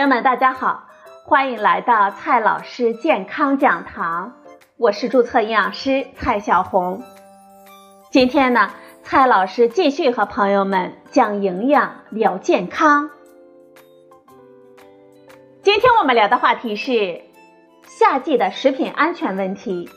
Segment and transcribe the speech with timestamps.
[0.00, 0.88] 朋友们，大家好，
[1.24, 4.32] 欢迎来到蔡老师健康讲堂，
[4.78, 7.02] 我是注册营养师蔡小红。
[8.10, 8.70] 今天呢，
[9.02, 13.10] 蔡老师继续和朋友们讲营养聊健康。
[15.60, 17.20] 今天我们聊的话题是
[17.82, 19.90] 夏季的食品安全问题。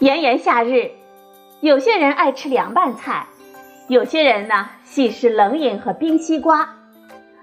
[0.00, 0.90] 炎炎夏日，
[1.62, 3.26] 有些人爱吃凉拌菜，
[3.88, 6.70] 有些人呢喜食冷饮和冰西瓜，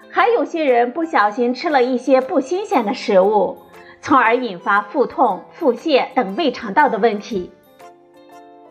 [0.10, 3.60] 还有些人不小心吃了一些不新鲜的食物，
[4.02, 7.52] 从而引发腹痛、腹泻等胃肠道的问题。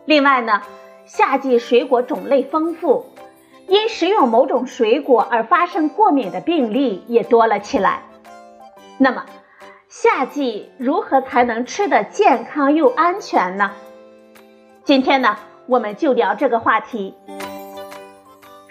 [0.03, 0.61] 另外呢，
[1.05, 3.05] 夏季水果种类丰富，
[3.67, 8.01] 因食用某种水果而发生过敏的病例也多了起来。
[8.97, 9.23] 那么，
[9.87, 13.71] 夏季如何才能吃得健康又安全呢？
[14.83, 17.15] 今天呢，我们就聊这个话题。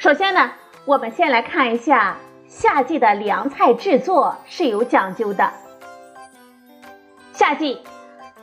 [0.01, 0.53] 首先呢，
[0.87, 2.17] 我们先来看一下
[2.49, 5.51] 夏季的凉菜制作是有讲究的。
[7.35, 7.83] 夏季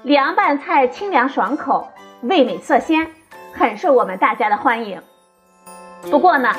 [0.03, 1.87] 凉拌菜清凉爽口，
[2.21, 3.07] 味美色鲜，
[3.53, 5.01] 很受我们大家的欢迎。
[6.11, 6.53] 不过呢，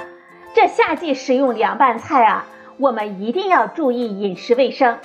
[0.53, 2.47] 这夏季食用凉拌菜啊，
[2.79, 4.99] 我们一定要注意饮食卫生。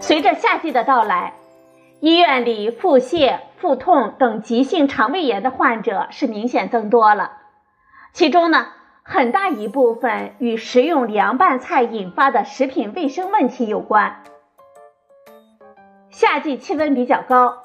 [0.00, 1.32] 随着夏季的到来，
[2.00, 7.38] 医院里腹泻、腹痛等急性肠胃炎的患者是明显增多了。
[8.12, 8.66] 其中呢，
[9.02, 14.22] 很大一部分与食用凉拌菜引发的食品卫生问题有关。
[16.10, 17.62] 夏季气温比较高，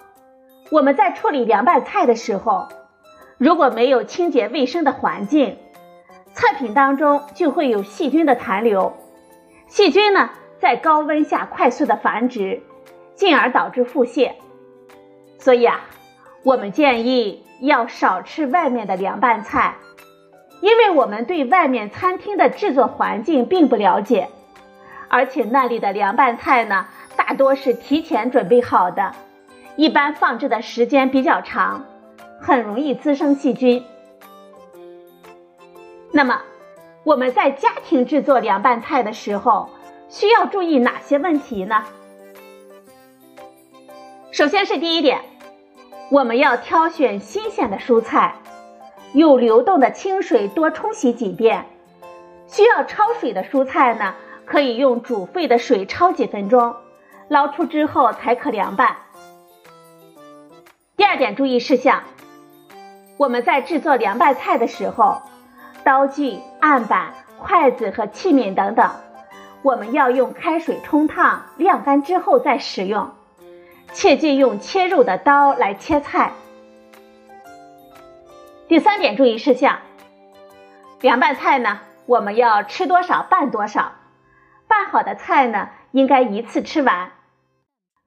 [0.71, 2.67] 我们在处理凉拌菜的时候，
[3.37, 5.57] 如果没有清洁卫生的环境，
[6.33, 8.93] 菜品当中就会有细菌的残留，
[9.67, 10.29] 细菌呢。
[10.57, 12.63] 在高温下快速的繁殖，
[13.13, 14.31] 进而导致腹泻。
[15.37, 15.81] 所以啊，
[16.43, 19.75] 我们建议要少吃外面的凉拌菜，
[20.65, 24.29] 因为我们对外面餐厅的制作环境并不了解，
[25.07, 29.11] 而且那里的凉拌菜呢，大多是提前准备好的，
[29.75, 31.85] 一般放置的时间比较长，
[32.41, 33.85] 很容易滋生细菌。
[36.11, 36.41] 那么，
[37.03, 39.69] 我们在家庭制作凉拌菜的时候，
[40.09, 41.83] 需要注意哪些问题呢？
[44.31, 45.21] 首先是第一点，
[46.09, 48.33] 我们要挑选新鲜的蔬菜，
[49.15, 51.65] 用流动的清水多冲洗几遍。
[52.47, 54.13] 需要焯水的蔬菜呢，
[54.45, 56.75] 可以用煮沸的水焯几分钟，
[57.29, 58.97] 捞出之后才可凉拌。
[60.97, 62.03] 第二点注意事项，
[63.15, 65.21] 我们在制作凉拌菜的时候，
[65.85, 68.91] 刀具、案板、筷子和器皿等等。
[69.61, 73.09] 我们要用开水冲烫晾干之后再使用，
[73.93, 76.33] 切忌用切肉的刀来切菜。
[78.75, 79.79] 第三点注意事项：
[80.99, 83.93] 凉拌菜呢，我们要吃多少拌多少，
[84.67, 87.13] 拌好的菜呢应该一次吃完，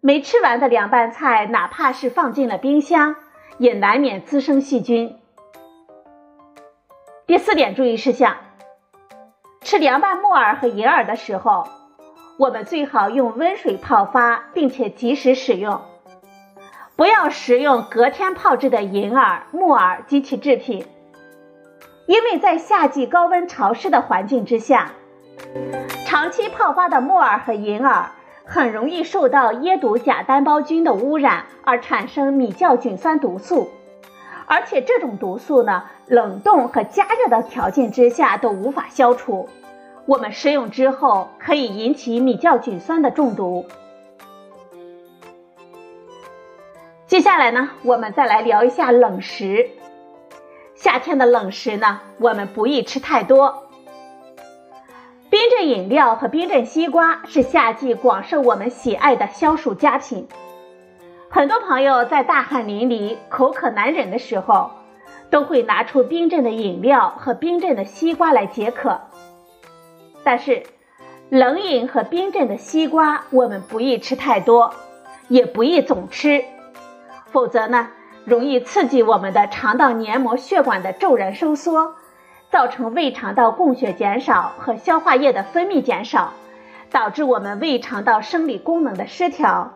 [0.03, 3.17] 没吃完的凉拌菜哪怕是放进了冰箱，
[3.57, 5.17] 也难免滋生细菌。
[7.27, 8.37] 第四点注意事项。
[9.63, 11.67] 吃凉拌木耳和银耳的时候，
[12.39, 15.81] 我们最好用温水泡发，并且及时使用，
[16.99, 20.85] 不要食用隔天泡制的银耳、木耳及其制品，
[22.07, 24.91] 因为在夏季高温潮湿的环境之下，
[26.05, 28.11] 长期泡发的木耳和银耳
[28.45, 33.69] 很容易受到椰毒假单胞菌的污染，而产生米酵菌酸毒素。
[34.49, 39.49] 而且这种毒素呢，冷冻和加热的条件之下都无法消除，
[40.05, 43.67] 我们食用之后可以引起米酵菌酸的中毒。
[47.09, 49.71] 接下来呢，我们再来聊一下冷食。
[50.75, 53.67] 夏天的冷食呢，我们不宜吃太多。
[55.31, 60.29] 冰镇饮料和冰镇西瓜是夏季广受我们喜爱的消暑佳品。
[61.31, 64.73] 很多朋友在大汗淋漓、口渴难忍的时候，
[65.31, 69.01] 都会拿出冰镇的饮料和冰镇的西瓜来解渴。
[70.23, 70.63] 但是，
[71.31, 74.75] 冷饮和冰镇的西瓜我们不宜吃太多，
[75.29, 76.45] 也不宜总吃，
[77.31, 77.89] 否则呢，
[78.25, 81.95] 容易刺激我们的肠道黏膜血管的骤然收缩，
[82.51, 86.33] 造成胃肠道供血减少和消化液的分泌减少，
[86.91, 89.75] 导致我们胃肠道生理功能的失调。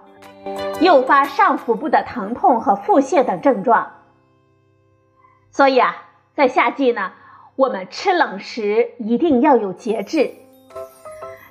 [0.81, 3.93] 诱发上腹部的疼痛和腹泻等症状。
[5.51, 5.95] 所以啊，
[6.35, 7.13] 在夏季呢，
[7.55, 10.33] 我们吃冷食一定要有节制。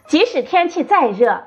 [0.07, 1.43] 即使天气再热，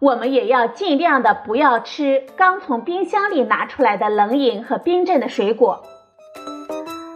[0.00, 5.82] 我们也要尽量的不要吃刚从冰箱里拿出来的冷饮和冰镇的水果。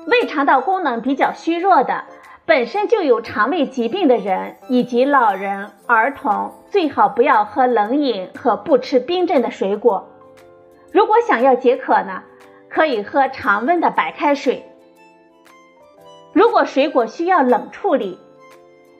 [0.06, 2.04] 胃肠道功能比较虚弱的，
[2.44, 10.06] 本身就有肠胃疾病的人以及老人、儿童最好不要喝冷饮和不吃冰镇的水果。
[10.92, 12.22] 如果想要解渴呢，
[12.68, 14.62] 可以喝常温的白开水。
[16.34, 18.18] 如果水果需要冷处理，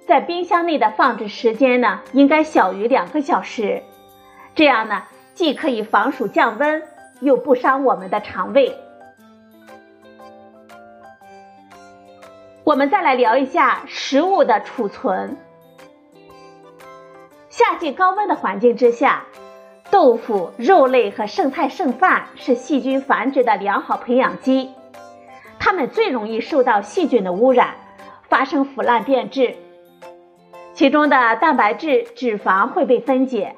[0.06, 3.83] 在冰箱内的放置时间呢，应该小于两个小时。
[4.55, 6.83] 这样呢，既可以防暑降温，
[7.21, 8.77] 又不伤我们的肠胃。
[12.65, 15.39] 我们再来聊一下食物的储存。
[17.49, 19.25] 夏季高温的环境之下，
[19.91, 24.71] 豆腐、肉类和剩菜剩饭是细菌繁殖的良好培养基，
[25.59, 27.75] 它们最容易受到细菌的污染，
[28.29, 29.56] 发生腐烂变质。
[30.75, 33.55] 其中的蛋白质、脂肪会被分解，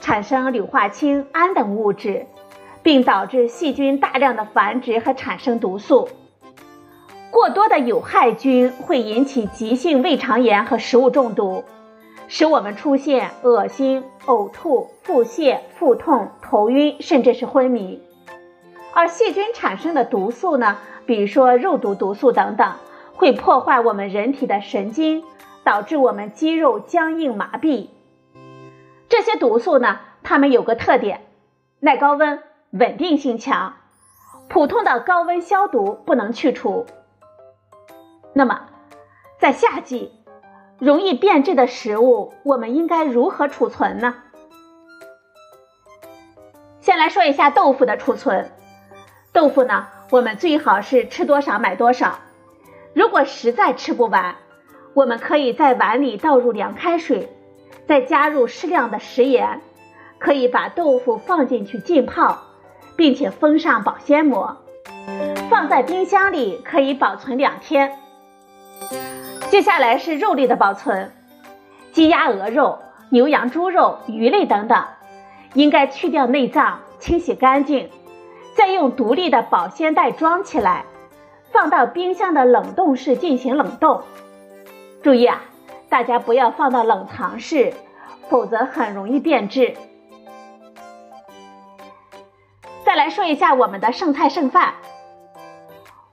[0.00, 2.26] 产生硫化氢、氨等物质，
[2.84, 6.08] 并导致细菌大量的繁殖和产生毒素。
[7.32, 11.64] 过多的有害菌会引起急性胃肠炎和食物中毒，
[12.28, 18.00] 使我们出现恶心、呕吐、腹泻、腹痛、头晕，甚至是昏迷。
[18.94, 22.72] 而细菌产生的毒素呢，比如说肉毒毒素等等，
[23.16, 25.24] 会破坏我们人体的神经，
[25.64, 27.88] 导致我们肌肉僵硬麻痹。
[29.08, 31.26] 这些毒素呢，它们有个特点，
[31.80, 33.74] 耐高温、稳定性强，
[34.48, 36.86] 普通的高温消毒不能去除。
[38.32, 38.68] 那么，
[39.38, 40.12] 在夏季
[40.78, 44.14] 容易变质的食物，我们应该如何储存呢？
[46.80, 48.50] 先来说一下豆腐的储存。
[49.32, 52.18] 豆腐呢，我们最好是吃多少买多少。
[52.94, 54.36] 如果实在吃不完，
[54.94, 57.28] 我们可以在碗里倒入凉开水，
[57.86, 59.60] 再加入适量的食盐，
[60.18, 62.38] 可以把豆腐放进去浸泡，
[62.94, 64.56] 并且封上保鲜膜，
[65.48, 67.92] 放在冰箱里可以保存两天。
[69.48, 71.10] 接下来是肉类的保存，
[71.90, 72.78] 鸡鸭鹅肉、
[73.10, 74.84] 牛羊猪肉、鱼类等等，
[75.54, 77.88] 应该去掉内脏，清洗干净，
[78.54, 80.84] 再用独立的保鲜袋装起来，
[81.50, 84.02] 放到冰箱的冷冻室进行冷冻。
[85.02, 85.42] 注意啊，
[85.88, 87.74] 大家不要放到冷藏室，
[88.28, 89.74] 否则很容易变质。
[92.84, 94.74] 再来说一下我们的剩菜剩饭，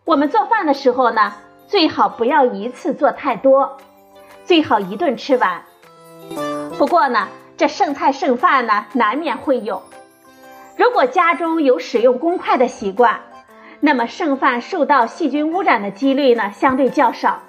[0.05, 1.33] 我们做饭的时候呢。
[1.67, 3.77] 最好不要一次做太多，
[4.43, 5.61] 最好一顿吃完。
[6.79, 7.27] 不过呢，
[7.57, 9.83] 这剩菜剩饭呢，难免会有。
[10.77, 13.19] 如果家中有使用公筷的习惯，
[13.81, 17.43] 那么剩饭受到细菌污染的几率呢，相对较少。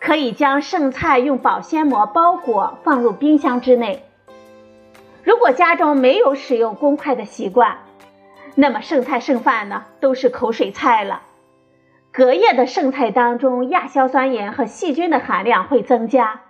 [0.00, 4.04] 可以将剩菜用保鲜膜包裹，放入冰箱之内。
[5.22, 7.78] 如果家中没有使用公筷的习惯，
[8.54, 11.22] 那么剩菜剩饭呢，都是口水菜了。
[12.10, 16.40] 隔夜的剩菜当中，亚硝酸盐和细菌的含量会增加，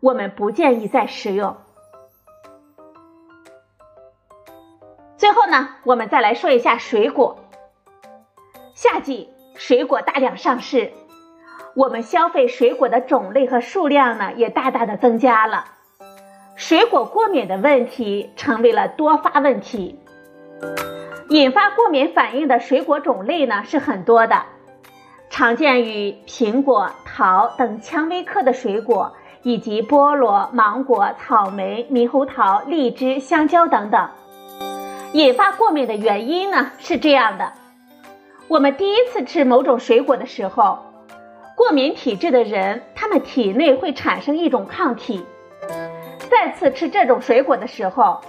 [0.00, 1.56] 我们不建议再食用。
[5.16, 7.38] 最后呢，我们再来说一下水果。
[8.74, 10.92] 夏季水果大量上市，
[11.76, 15.66] 我们消费水果的种类和数量呢也大大的增加了，
[16.54, 20.00] 水果过敏的问题成为了多发问题。
[21.28, 24.44] 引发过敏反应的水果种类呢是很多的。
[25.28, 29.12] 常见于苹果、桃等蔷薇科的水果，
[29.42, 34.08] 以及菠萝、芒果、草莓、猕猴桃、荔枝、香蕉等等。
[35.12, 37.52] 引发过敏的原因呢是这样的：
[38.48, 40.78] 我们第一次吃某种水果的时候，
[41.56, 45.22] 过敏体质的人，他们体内会产生一种抗体；
[46.30, 48.20] 再次吃这种水果的时候，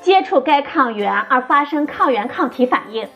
[0.00, 3.06] 接触该抗原而发生抗原抗体反应。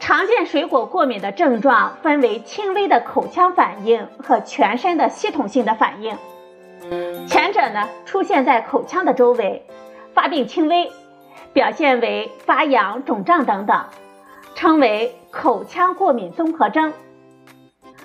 [0.00, 6.18] 常见水果过敏的症状分为轻微的口腔反应和全身的系统性的反应。
[7.28, 9.64] 前者呢出现在口腔的周围，
[10.12, 10.90] 发病轻微，
[11.52, 13.84] 表现为发痒、肿胀等等，
[14.56, 16.92] 称为口腔过敏综合征。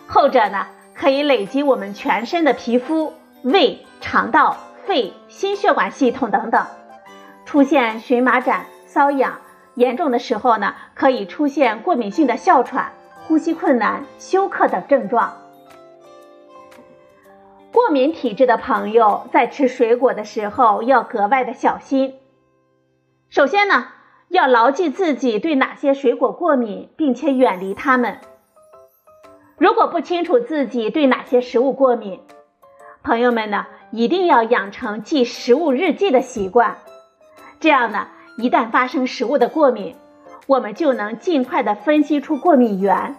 [0.08, 6.66] 后者呢可以累积我们全身的皮肤、胃、肠道、肺、心血管系统等等，
[7.46, 8.56] 出现荨麻疹、
[8.88, 9.40] 瘙痒。
[9.76, 12.94] 严重的时候呢，可以出现过敏性的哮喘、
[13.28, 15.34] 呼吸困难、休克等症状。
[17.72, 22.16] 过敏体质的朋友在吃水果的时候要格外的小心。
[23.30, 23.90] 首先呢，
[24.30, 28.18] 要牢记自己对哪些水果过敏，并且远离它们。
[29.58, 32.20] 如果不清楚自己对哪些食物过敏，
[33.04, 36.78] 朋友们呢，一定要养成记食物日记的习惯。
[37.60, 38.08] 这样呢。
[38.40, 39.96] 一旦发生食物的过敏，
[40.46, 43.16] 我们就能尽快的分析出过敏源，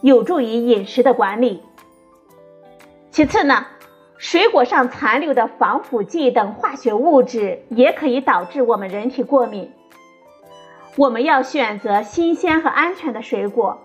[0.00, 1.62] 有助于饮食的管理。
[3.10, 3.66] 其次呢，
[4.16, 9.70] 水果上残留的防腐剂等化学物质也可以导致我们人体过敏。
[10.96, 13.83] 我们要选择新鲜和安全的水果，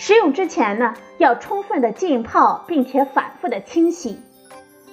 [0.00, 4.22] 食用之前呢，要充分的浸泡，并且反复的清洗、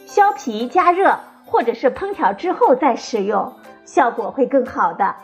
[0.08, 3.54] 削皮、加热或者是烹调之后再食用，
[3.86, 5.16] 效果会更好的。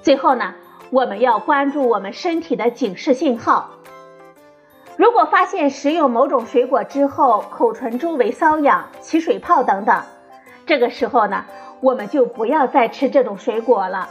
[0.00, 0.54] 最后呢，
[0.90, 3.70] 我们要关注我们身体的警示信号。
[4.96, 10.04] 如果发现食用某种水果之后，口唇周围瘙痒、起水泡等等，
[10.66, 11.46] 这个时候呢，
[11.80, 14.08] 我们就不要再吃这种水果了，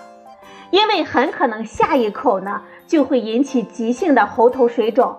[0.71, 5.15] 因为很可能下一口呢就会引起急性的喉头水肿，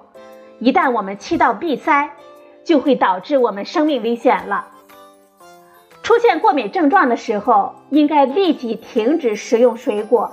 [0.61, 2.09] 一旦我们气道闭塞，
[2.63, 4.69] 就会导致我们生命危险了。
[6.05, 10.31] 出现过敏症状的时候，应该立即停止食用水果，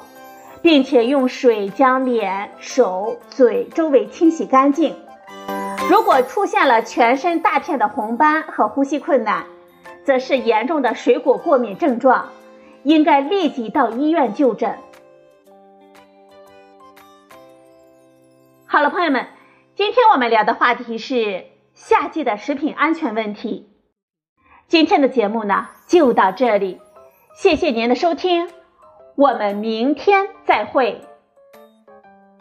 [0.61, 4.95] 并且用水将脸、手、嘴周围清洗干净。
[5.89, 9.45] 如果出现了全身大片的红斑和呼吸困难，
[10.05, 12.27] 则是严重的水果过敏症状，
[12.83, 14.77] 应该立即到医院就诊。
[18.71, 19.27] 好了，朋友们，
[19.75, 23.67] 今天我们聊的话题是夏季的食品安全问题。
[24.69, 26.79] 今天的节目呢就到这里，
[27.35, 28.49] 谢谢您的收听，
[29.17, 31.01] 我们明天再会。